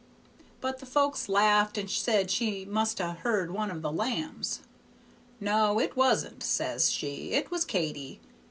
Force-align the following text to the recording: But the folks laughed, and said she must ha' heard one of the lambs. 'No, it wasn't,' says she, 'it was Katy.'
But 0.61 0.79
the 0.79 0.87
folks 0.87 1.29
laughed, 1.29 1.77
and 1.77 1.87
said 1.87 2.31
she 2.31 2.65
must 2.65 2.97
ha' 2.97 3.15
heard 3.17 3.51
one 3.51 3.69
of 3.69 3.83
the 3.83 3.91
lambs. 3.91 4.61
'No, 5.39 5.77
it 5.79 5.95
wasn't,' 5.95 6.41
says 6.41 6.89
she, 6.91 7.33
'it 7.33 7.51
was 7.51 7.63
Katy.' 7.63 8.19